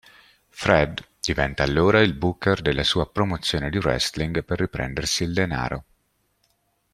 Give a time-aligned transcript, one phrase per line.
[0.49, 5.83] Fred diventa allora il booker della sua promozione di wrestling per riprendersi il denaro.